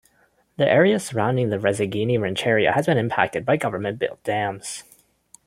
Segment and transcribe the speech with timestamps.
[0.57, 4.83] The area surrounding the Resighini Rancheria has been impacted by government-built dams.